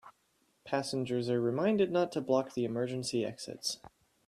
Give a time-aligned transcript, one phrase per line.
[0.65, 3.77] Passengers are reminded not to block the emergency exits.